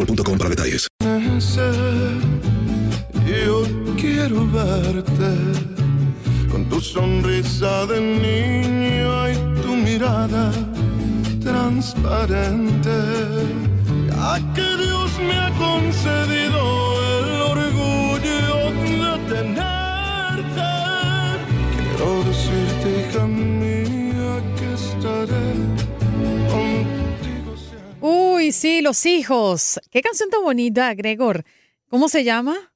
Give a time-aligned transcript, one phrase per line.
[0.00, 0.86] boostmobile.com para detalles.
[3.26, 3.62] Yo
[3.96, 5.32] quiero verte
[6.50, 10.50] con tu sonrisa de niño y tu mirada
[11.42, 12.90] transparente.
[14.08, 16.39] Ya que Dios me ha concedido
[28.40, 29.78] Uy, sí, los hijos.
[29.90, 31.44] Qué canción tan bonita, Gregor.
[31.90, 32.72] ¿Cómo se llama?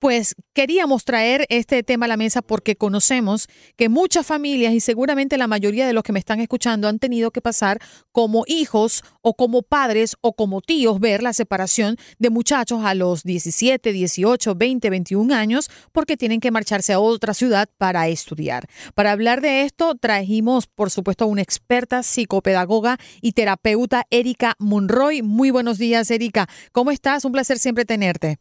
[0.00, 5.36] Pues queríamos traer este tema a la mesa porque conocemos que muchas familias y seguramente
[5.36, 7.78] la mayoría de los que me están escuchando han tenido que pasar
[8.10, 13.24] como hijos o como padres o como tíos ver la separación de muchachos a los
[13.24, 18.68] 17, 18, 20, 21 años porque tienen que marcharse a otra ciudad para estudiar.
[18.94, 25.20] Para hablar de esto trajimos, por supuesto, a una experta psicopedagoga y terapeuta, Erika Monroy.
[25.20, 26.48] Muy buenos días, Erika.
[26.72, 27.26] ¿Cómo estás?
[27.26, 28.38] Un placer siempre tenerte.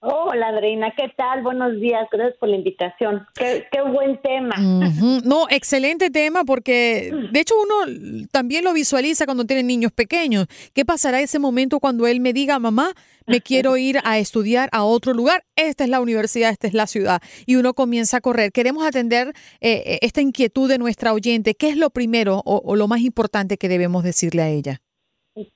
[0.00, 1.42] Hola, Andreina, ¿qué tal?
[1.42, 3.26] Buenos días, gracias por la invitación.
[3.34, 4.54] Qué, qué buen tema.
[5.24, 10.46] No, excelente tema porque de hecho uno también lo visualiza cuando tiene niños pequeños.
[10.74, 12.92] ¿Qué pasará ese momento cuando él me diga, mamá,
[13.26, 15.44] me quiero ir a estudiar a otro lugar?
[15.56, 17.22] Esta es la universidad, esta es la ciudad.
[17.46, 18.52] Y uno comienza a correr.
[18.52, 19.32] Queremos atender
[19.62, 21.54] eh, esta inquietud de nuestra oyente.
[21.54, 24.82] ¿Qué es lo primero o, o lo más importante que debemos decirle a ella?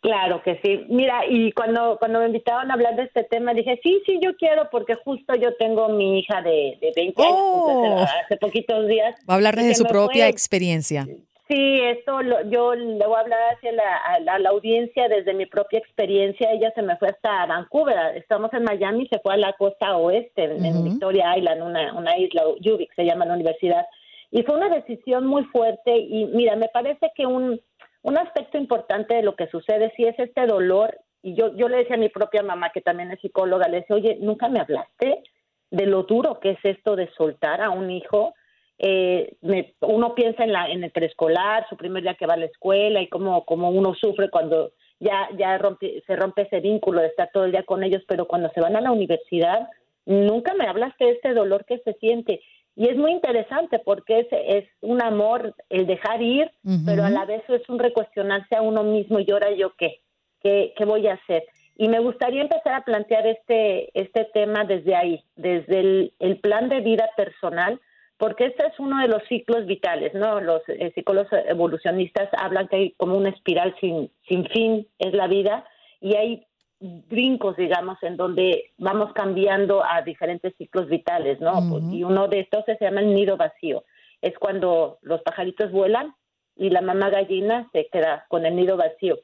[0.01, 0.85] Claro que sí.
[0.89, 4.37] Mira, y cuando, cuando me invitaron a hablar de este tema, dije, sí, sí, yo
[4.37, 7.97] quiero, porque justo yo tengo mi hija de, de 20 años, Oh.
[8.03, 9.15] hace, hace poquitos días.
[9.29, 11.07] Va a hablar desde su propia fue- experiencia.
[11.49, 15.09] Sí, esto lo- yo le voy a hablar hacia la, a la, a la audiencia
[15.09, 16.53] desde mi propia experiencia.
[16.53, 18.17] Ella se me fue hasta Vancouver.
[18.17, 20.85] Estamos en Miami, se fue a la costa oeste, en, en Ujú.
[20.91, 23.85] Victoria Island, una, una isla, Yuvik se llama la universidad.
[24.31, 25.97] Y fue una decisión muy fuerte.
[25.99, 27.61] Y mira, me parece que un,
[28.03, 30.99] un aspecto importante de lo que sucede sí es este dolor.
[31.23, 33.97] Y yo, yo le decía a mi propia mamá, que también es psicóloga, le decía,
[33.97, 35.23] oye, ¿nunca me hablaste
[35.71, 38.35] de lo duro que es esto de soltar a un hijo?
[38.83, 42.39] eh, me- uno piensa en, la, en el preescolar, su primer día que va a
[42.39, 45.59] la escuela y cómo, cómo uno sufre cuando ya, ya
[46.07, 48.77] se rompe ese vínculo de estar todo el día con ellos, pero cuando se van
[48.77, 49.69] a la universidad,
[50.07, 52.41] nunca me hablaste de este dolor que se siente.
[52.77, 56.51] Y es muy interesante porque es, es un amor el dejar ir,
[56.87, 60.01] pero a la vez es un recuestionarse a uno mismo y ahora yo qué,
[60.43, 61.45] qué, qué voy a hacer.
[61.77, 66.69] Y me gustaría empezar a plantear este, este tema desde ahí, desde el, el plan
[66.69, 67.81] de vida personal,
[68.19, 70.41] porque este es uno de los ciclos vitales, ¿no?
[70.43, 75.27] Los eh, psicólogos evolucionistas hablan que hay como una espiral sin, sin fin, es la
[75.27, 75.65] vida,
[76.03, 76.47] y hay
[76.81, 81.79] brincos, digamos, en donde vamos cambiando a diferentes ciclos vitales, ¿no?
[81.93, 83.85] Y uno de estos se llama el nido vacío.
[84.23, 86.15] Es cuando los pajaritos vuelan
[86.57, 89.19] y la mamá gallina se queda con el nido vacío.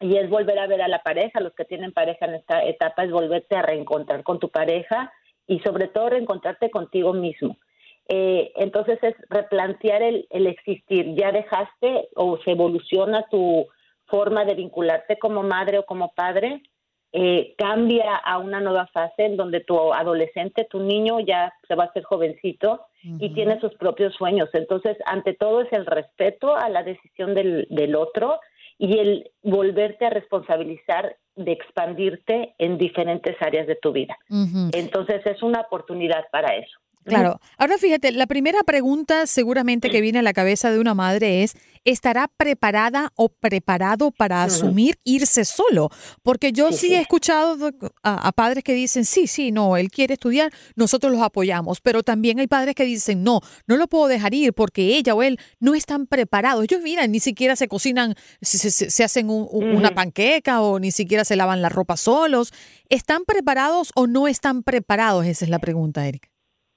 [0.00, 3.04] Y es volver a ver a la pareja, los que tienen pareja en esta etapa,
[3.04, 5.12] es volverte a reencontrar con tu pareja
[5.46, 7.56] y sobre todo reencontrarte contigo mismo.
[8.08, 11.14] Eh, entonces es replantear el, el existir.
[11.14, 13.66] Ya dejaste o se evoluciona tu
[14.06, 16.62] forma de vincularte como madre o como padre,
[17.12, 21.84] eh, cambia a una nueva fase en donde tu adolescente, tu niño ya se va
[21.84, 22.86] a hacer jovencito
[23.18, 24.48] y tiene sus propios sueños.
[24.52, 28.38] Entonces, ante todo es el respeto a la decisión del, del otro
[28.78, 34.16] y el volverte a responsabilizar de expandirte en diferentes áreas de tu vida.
[34.72, 36.78] Entonces, es una oportunidad para eso.
[37.04, 37.40] Claro.
[37.58, 41.54] Ahora fíjate, la primera pregunta seguramente que viene a la cabeza de una madre es,
[41.84, 45.90] ¿estará preparada o preparado para asumir irse solo?
[46.22, 47.70] Porque yo sí, he escuchado
[48.04, 52.02] a, a padres que dicen, sí, sí, no, él quiere estudiar, nosotros los apoyamos, pero
[52.04, 55.38] también hay padres que dicen, no, no lo puedo dejar ir porque ella o él
[55.58, 56.62] no están preparados.
[56.64, 60.78] Ellos, mira, ni siquiera se cocinan, se, se- se hacen un- un- una panqueca o
[60.78, 62.52] ni siquiera se lavan la ropa solos.
[62.88, 65.26] ¿Están preparados o no están preparados?
[65.26, 66.28] Esa es la pregunta, Erika.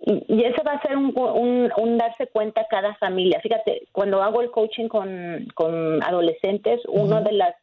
[0.08, 3.40] Y, eso va a ser un, un- un darse cuenta a cada familia.
[3.42, 7.56] Fíjate, cuando hago el coaching con, con adolescentes, una de las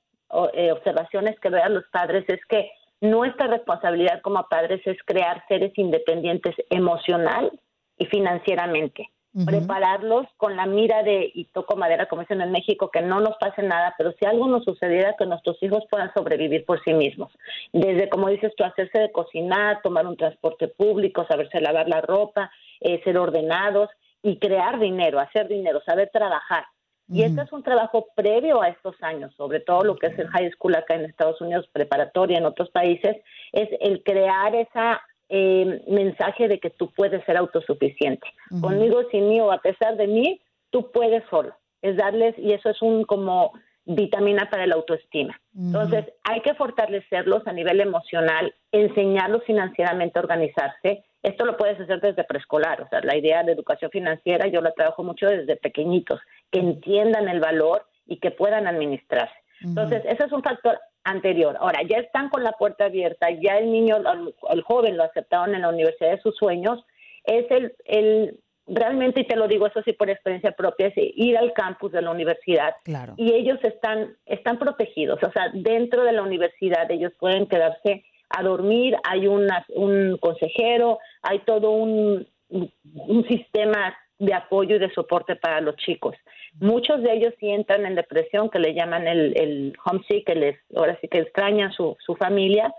[0.54, 5.44] eh, observaciones que veo a los padres es que nuestra responsabilidad como padres es crear
[5.46, 7.52] seres independientes emocional
[7.98, 9.08] y financieramente.
[9.46, 13.36] Prepararlos con la mira de, y toco madera, como dicen en México, que no nos
[13.38, 17.32] pase nada, pero si algo nos sucediera, que nuestros hijos puedan sobrevivir por sí mismos.
[17.72, 22.50] Desde, como dices tú, hacerse de cocinar, tomar un transporte público, saberse lavar la ropa,
[22.80, 23.88] eh, ser ordenados
[24.22, 26.64] y crear dinero, hacer dinero, saber trabajar.
[27.08, 30.28] Y este es un trabajo previo a estos años, sobre todo lo que es el
[30.28, 33.16] high school acá en Estados Unidos, preparatoria en otros países,
[33.52, 35.02] es el crear esa
[35.34, 38.26] eh, mensaje de que tú puedes ser autosuficiente.
[38.60, 41.54] Conmigo, sin mí o a pesar de mí, tú puedes solo.
[41.80, 43.54] Es darles, y eso es un como
[43.86, 45.40] vitamina para la autoestima.
[45.56, 51.02] Entonces, hay que fortalecerlos a nivel emocional, enseñarlos financieramente a organizarse.
[51.22, 54.72] Esto lo puedes hacer desde preescolar, o sea, la idea de educación financiera yo la
[54.72, 56.20] trabajo mucho desde pequeñitos,
[56.50, 59.34] que entiendan el valor y que puedan administrarse.
[59.62, 61.56] Entonces, ese es un factor anterior.
[61.58, 65.54] Ahora, ya están con la puerta abierta, ya el niño, el, el joven lo aceptaron
[65.54, 66.84] en la universidad de sus sueños,
[67.24, 71.36] es el, el realmente, y te lo digo eso sí por experiencia propia, es ir
[71.36, 73.14] al campus de la universidad Claro.
[73.16, 78.42] y ellos están, están protegidos, o sea, dentro de la universidad ellos pueden quedarse a
[78.42, 85.36] dormir, hay una, un consejero, hay todo un, un sistema de apoyo y de soporte
[85.36, 86.14] para los chicos.
[86.60, 90.58] Muchos de ellos sí entran en depresión, que le llaman el, el homesick, que les,
[90.76, 92.72] ahora sí que extrañan su, su familia,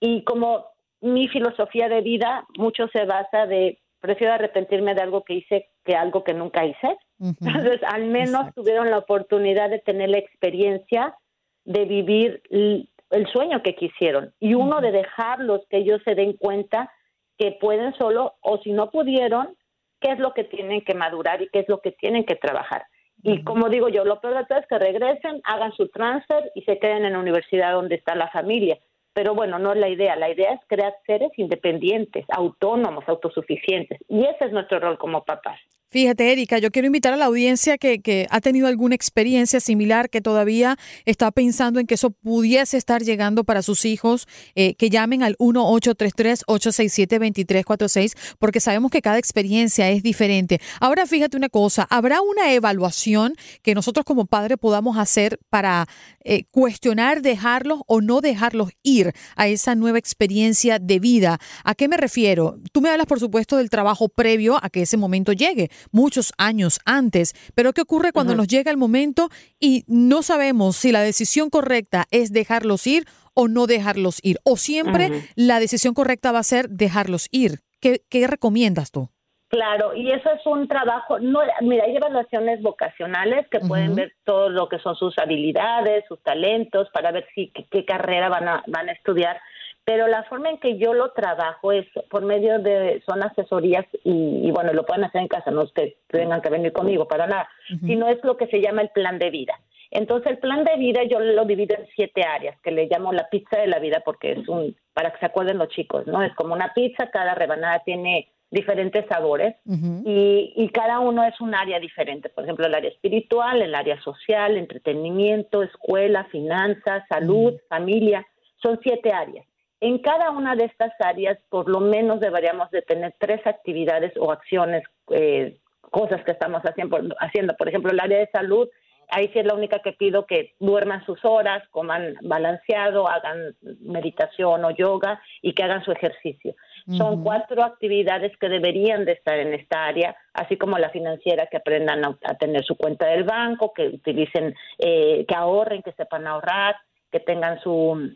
[0.00, 0.66] y como
[1.00, 5.94] mi filosofía de vida, mucho se basa de prefiero arrepentirme de algo que hice que
[5.94, 6.96] algo que nunca hice.
[7.20, 11.16] Entonces, al menos tuvieron la oportunidad de tener la experiencia
[11.64, 14.32] de vivir el sueño que quisieron.
[14.38, 16.92] Y uno de dejarlos que ellos se den cuenta
[17.38, 19.56] que pueden solo o si no pudieron,
[20.00, 22.84] qué es lo que tienen que madurar y qué es lo que tienen que trabajar.
[23.22, 26.62] Y como digo yo, lo peor de todo es que regresen, hagan su transfer y
[26.62, 28.78] se queden en la universidad donde está la familia.
[29.12, 30.14] Pero bueno, no es la idea.
[30.14, 33.98] La idea es crear seres independientes, autónomos, autosuficientes.
[34.08, 35.58] Y ese es nuestro rol como papás.
[35.90, 40.20] Fíjate, Erika, yo quiero invitar a la audiencia que, ha tenido alguna experiencia similar, que
[40.20, 40.76] todavía
[41.06, 45.34] está pensando en que eso pudiese estar llegando para sus hijos, eh, que llamen al
[45.38, 50.60] 1-833-867-2346, porque sabemos que cada experiencia es diferente.
[50.78, 55.86] Ahora, fíjate una cosa, ¿habrá una evaluación que nosotros como padres podamos hacer para
[56.22, 61.38] eh, cuestionar dejarlos o no dejarlos ir a esa nueva experiencia de vida?
[61.64, 62.58] ¿A qué me refiero?
[62.72, 66.80] Tú me hablas, por supuesto, del trabajo previo a que ese momento llegue muchos años
[66.84, 67.34] antes.
[67.54, 72.06] Pero ¿qué ocurre cuando nos llega el momento y no sabemos si la decisión correcta
[72.10, 73.04] es dejarlos ir
[73.34, 74.38] o no dejarlos ir?
[74.44, 77.60] O siempre la decisión correcta va a ser dejarlos ir.
[77.80, 79.10] ¿Qué, qué recomiendas tú?
[79.48, 84.50] Claro, y eso es un trabajo, no, mira, hay evaluaciones vocacionales que pueden ver todo
[84.50, 88.90] lo que son sus habilidades, sus talentos, para ver si qué, carrera van a, van
[88.90, 89.40] a estudiar
[89.88, 94.50] pero la forma en que yo lo trabajo es por medio de, son asesorías y,
[94.50, 97.48] bueno, lo pueden hacer en casa, no es que tengan que venir conmigo para nada,
[97.86, 99.58] sino es lo que se llama el plan de vida.
[99.90, 103.30] Entonces el plan de vida yo lo divido en siete áreas, que le llamo la
[103.30, 106.22] pizza de la vida porque es un, para que se acuerden los chicos, ¿no?
[106.22, 111.54] Es como una pizza, cada rebanada tiene diferentes sabores y, y, cada uno es un
[111.54, 112.28] área diferente.
[112.28, 118.26] Por ejemplo, el área espiritual, el área social, entretenimiento, escuela, finanzas, salud, familia.
[118.60, 119.48] Son siete áreas.
[119.80, 124.32] En cada una de estas áreas, por lo menos deberíamos de tener tres actividades o
[124.32, 125.58] acciones, eh,
[125.90, 127.54] cosas que estamos haciendo, haciendo.
[127.56, 128.68] Por ejemplo, el área de salud,
[129.10, 134.64] ahí sí es la única que pido que duerman sus horas, coman balanceado, hagan meditación
[134.64, 136.54] o yoga y que hagan su ejercicio.
[136.96, 141.58] Son cuatro actividades que deberían de estar en esta área, así como la financiera, que
[141.58, 146.76] aprendan a, tener su cuenta del banco, que utilicen, eh, que ahorren, que sepan ahorrar,
[147.10, 148.10] que tengan su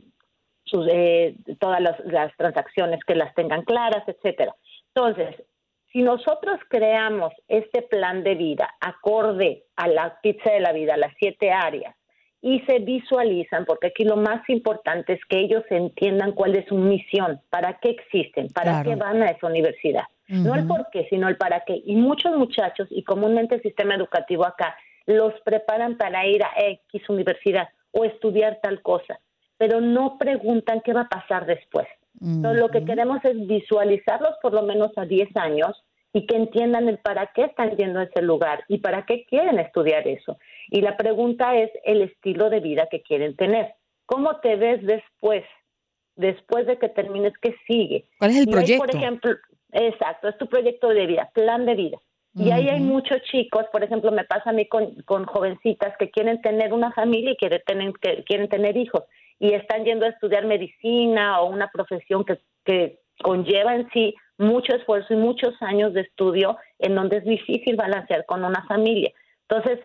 [0.88, 4.54] eh, todas las, transacciones que las tengan claras, etcétera.
[4.94, 5.36] Entonces,
[5.92, 11.12] si nosotros creamos este plan de vida acorde a la pizza de la vida, las
[11.18, 11.94] siete áreas,
[12.40, 16.74] y se visualizan, porque aquí lo más importante es que ellos entiendan cuál es su
[16.74, 20.04] misión, para qué existen, para qué van a esa universidad.
[20.26, 21.82] No el por qué, sino el para qué.
[21.84, 24.76] Y muchos muchachos, y comúnmente el sistema educativo acá,
[25.06, 29.20] los preparan para ir a X universidad o estudiar tal cosa
[29.62, 31.86] pero no preguntan qué va a pasar después.
[32.20, 36.88] Entonces, lo que queremos es visualizarlos por lo menos a 10 años y que entiendan
[36.88, 40.36] el para qué están yendo a ese lugar y para qué quieren estudiar eso.
[40.68, 43.72] Y la pregunta es el estilo de vida que quieren tener.
[44.04, 45.44] ¿Cómo te ves después?
[46.16, 48.06] Después de que termines, ¿qué sigue?
[48.18, 48.84] ¿Cuál es el proyecto?
[48.84, 49.30] por ejemplo,
[49.70, 51.98] exacto, es tu proyecto de vida, plan de vida.
[52.34, 56.10] Y ahí hay muchos chicos, por ejemplo, me pasa a mí con, con jovencitas que
[56.10, 59.04] quieren tener una familia y quieren tener, que quieren tener hijos
[59.42, 64.72] y están yendo a estudiar medicina o una profesión que, que conlleva en sí mucho
[64.76, 69.10] esfuerzo y muchos años de estudio en donde es difícil balancear con una familia.
[69.48, 69.80] Entonces,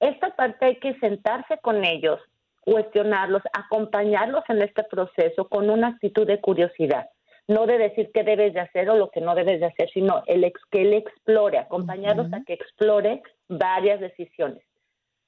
[0.00, 2.20] esta parte hay que sentarse con ellos,
[2.62, 7.10] cuestionarlos, acompañarlos en este proceso con una actitud de curiosidad,
[7.48, 10.22] no de decir qué debes de hacer o lo que no debes de hacer, sino
[10.26, 14.62] el que él explore, acompañarlos a que explore varias decisiones.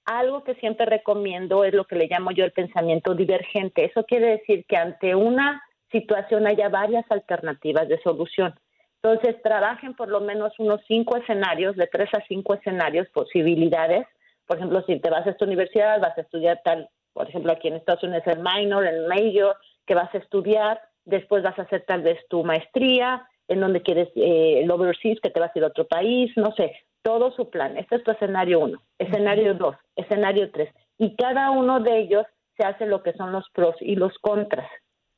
[0.05, 3.85] Algo que siempre recomiendo es lo que le llamo yo el pensamiento divergente.
[3.85, 8.55] Eso quiere decir que ante una situación haya varias alternativas de solución.
[9.03, 14.07] Entonces, trabajen por lo menos unos cinco escenarios, de tres a cinco escenarios, posibilidades.
[14.47, 17.69] Por ejemplo, si te vas a esta universidad, vas a estudiar tal, por ejemplo, aquí
[17.69, 19.57] en Estados Unidos el minor, el major,
[19.87, 24.09] que vas a estudiar, después vas a hacer tal vez tu maestría, en donde quieres
[24.17, 27.51] eh, el overseas, que te vas a ir a otro país, no sé, todo su
[27.51, 27.77] plan.
[27.77, 30.75] Este es tu escenario uno, escenario dos, escenario tres.
[30.99, 34.69] Y cada uno de ellos se hace lo que son los pros y los contras.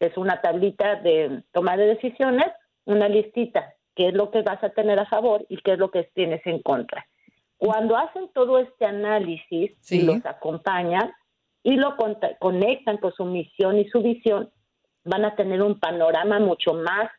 [0.01, 2.49] Es una tablita de toma de decisiones,
[2.85, 5.91] una listita, qué es lo que vas a tener a favor y qué es lo
[5.91, 7.07] que tienes en contra.
[7.57, 11.13] Cuando hacen todo este análisis y los acompañan
[11.63, 11.97] y lo
[12.39, 14.51] conectan con su misión y su visión,
[15.05, 17.11] van a tener un panorama mucho más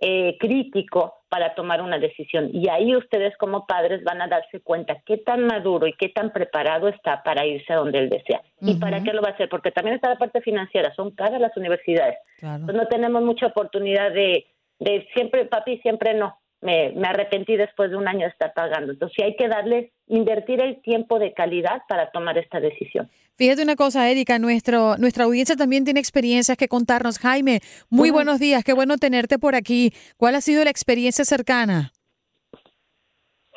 [0.00, 2.50] eh, crítico para tomar una decisión.
[2.52, 6.32] Y ahí ustedes como padres van a darse cuenta qué tan maduro y qué tan
[6.32, 8.40] preparado está para irse a donde él desea.
[8.60, 9.48] ¿Y para qué lo va a hacer?
[9.48, 12.16] Porque también está la parte financiera, son caras las universidades.
[12.40, 14.46] no tenemos mucha oportunidad de,
[14.78, 16.38] de siempre, papi, siempre no.
[16.64, 18.92] Me, me, arrepentí después de un año de estar pagando.
[18.92, 23.10] Entonces, sí hay que darles invertir el tiempo de calidad para tomar esta decisión.
[23.36, 27.18] Fíjate una cosa, Erika, nuestro, nuestra audiencia también tiene experiencias que contarnos.
[27.18, 29.92] Jaime, muy buenos días, qué bueno tenerte por aquí.
[30.16, 31.92] ¿Cuál ha sido la experiencia cercana?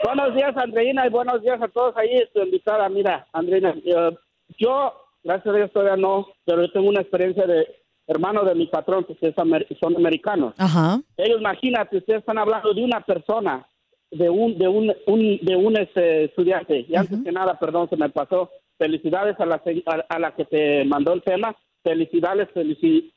[0.04, 2.90] Buenos días, Andreina, y buenos días a todos ahí, tu invitada.
[2.90, 4.18] Mira, Andreina, eh,
[4.58, 7.68] yo, gracias a Dios, todavía no, pero yo tengo una experiencia de
[8.08, 9.36] hermano de mi patrón, que es
[9.80, 10.54] son americanos.
[10.58, 11.02] Ajá.
[11.18, 13.68] Ellos, imagínate, ustedes están hablando de una persona,
[14.10, 16.86] de un, de un, un de un este, estudiante.
[16.88, 18.50] Y antes que nada, perdón, se me pasó.
[18.78, 19.62] Felicidades a la,
[20.08, 21.56] a, la que te mandó el tema.
[21.84, 22.48] Felicidades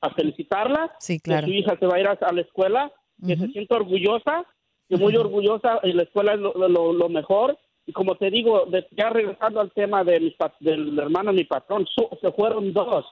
[0.01, 0.93] a felicitarla.
[0.99, 1.47] Sí, claro.
[1.47, 2.93] Que su hija se va a ir a, la escuela,
[3.25, 4.45] que se siente orgullosa,
[4.89, 7.59] que muy orgullosa, y la escuela es lo, lo, mejor.
[7.87, 8.67] Y como te digo,
[8.97, 11.87] ya regresando al tema de del hermano de mi patrón,
[12.21, 13.05] se fueron dos.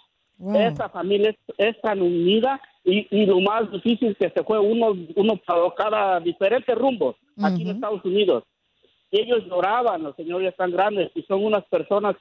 [0.54, 5.36] Esta familia es, tan unida y, y, lo más difícil que se fue uno, uno
[5.44, 8.44] para cada diferente rumbo aquí en Estados Unidos.
[9.10, 12.14] Y ellos lloraban, los señores tan grandes, y son unas personas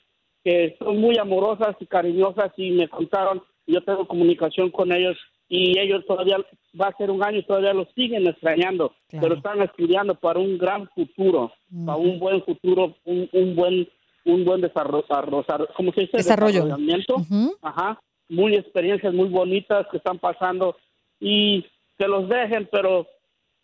[0.43, 5.17] que son muy amorosas y cariñosas y me contaron, yo tengo comunicación con ellos
[5.49, 6.37] y ellos todavía,
[6.79, 10.57] va a ser un año y todavía los siguen extrañando, pero están estudiando para un
[10.57, 11.51] gran futuro,
[11.85, 13.87] para un buen futuro, un, un buen
[14.27, 15.05] un buen desarrollo,
[15.75, 16.17] ¿cómo se dice?
[16.17, 16.65] Desarrollo.
[16.65, 17.15] Desarrollamiento.
[17.61, 17.99] Ajá.
[18.29, 20.75] Muy experiencias muy bonitas que están pasando
[21.19, 21.65] y
[21.97, 23.07] que los dejen, pero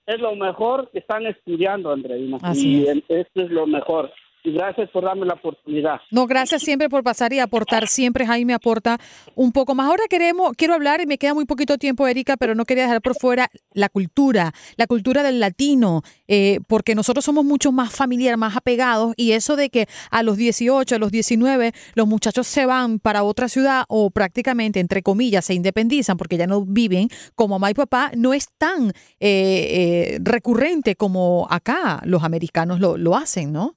[0.05, 2.39] es lo mejor que están estudiando, Andreina.
[2.55, 4.11] y esto es lo mejor
[4.43, 6.01] gracias por darme la oportunidad.
[6.11, 7.87] No, gracias siempre por pasar y aportar.
[7.87, 8.97] Siempre Jaime aporta
[9.35, 9.87] un poco más.
[9.87, 13.01] Ahora queremos, quiero hablar y me queda muy poquito tiempo, Erika, pero no quería dejar
[13.01, 18.37] por fuera la cultura, la cultura del latino, eh, porque nosotros somos mucho más familiares,
[18.37, 22.65] más apegados y eso de que a los 18, a los 19, los muchachos se
[22.65, 27.55] van para otra ciudad o prácticamente, entre comillas, se independizan porque ya no viven como
[27.55, 33.15] mamá y papá, no es tan eh, eh, recurrente como acá los americanos lo, lo
[33.15, 33.75] hacen, ¿no?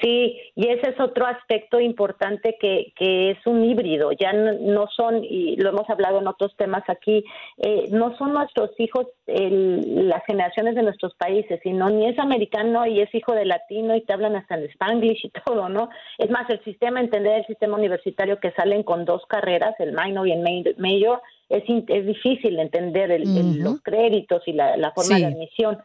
[0.00, 5.24] Sí, y ese es otro aspecto importante que, que es un híbrido, ya no, son,
[5.24, 7.24] y lo hemos hablado en otros temas aquí,
[7.58, 13.00] eh, no son nuestros hijos las generaciones de nuestros países, sino ni es americano y
[13.00, 15.88] es hijo de latino y te hablan hasta en spanglish y todo, ¿no?
[16.18, 20.28] Es más, el sistema, entender el sistema universitario que salen con dos carreras, el minor
[20.28, 25.78] y el major, es, es difícil entender los créditos y la, forma de admisión.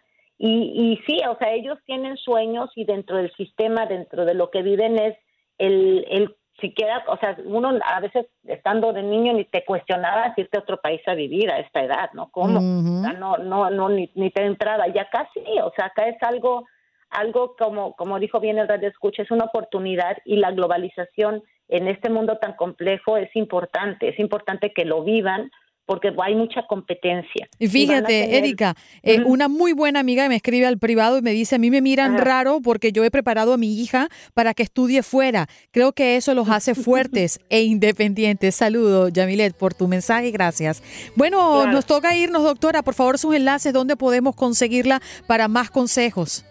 [0.43, 4.49] Y, y sí, o sea, ellos tienen sueños y dentro del sistema, dentro de lo
[4.49, 5.15] que viven es
[5.59, 10.57] el, el siquiera, o sea, uno a veces estando de niño ni te cuestionaba irte
[10.57, 12.31] a otro país a vivir a esta edad, ¿no?
[12.31, 12.57] ¿Cómo?
[12.57, 14.87] o sea, no, no, no, ni, ni te entrada.
[14.87, 16.65] Y acá sí, o sea, acá es algo,
[17.11, 21.87] algo como, como dijo bien el radio escucha, es una oportunidad y la globalización en
[21.87, 25.51] este mundo tan complejo es importante, es importante que lo vivan
[25.85, 27.47] porque hay mucha competencia.
[27.59, 31.55] Y fíjate, Erika, eh, una muy buena amiga me escribe al privado y me dice,
[31.55, 35.03] a mí me miran raro porque yo he preparado a mi hija para que estudie
[35.03, 35.47] fuera.
[35.71, 38.55] Creo que eso los hace fuertes e independientes.
[38.55, 40.81] Saludo, Yamilet, por tu mensaje, gracias.
[41.15, 42.83] Bueno, nos toca irnos, doctora.
[42.83, 46.45] Por favor, sus enlaces, ¿dónde podemos conseguirla para más consejos?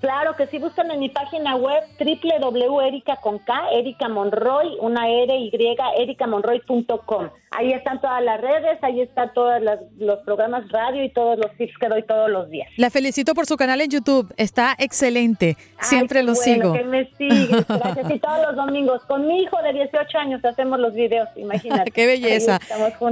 [0.00, 5.36] Claro que sí, buscan en mi página web www.erica con K, Erika Monroy, una R
[5.36, 5.50] Y,
[5.98, 7.30] ericamonroy.com.
[7.50, 9.60] Ahí están todas las redes, ahí están todos
[9.98, 12.68] los programas radio y todos los tips que doy todos los días.
[12.76, 16.74] La felicito por su canal en YouTube, está excelente, siempre lo sigo.
[16.74, 18.10] Que me sigues, gracias.
[18.10, 21.90] Y todos los domingos, con mi hijo de 18 años hacemos los videos, imagínate.
[21.92, 22.60] Qué belleza.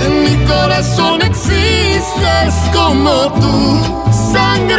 [0.08, 4.12] mi corazón existes como tú.
[4.32, 4.78] Sangre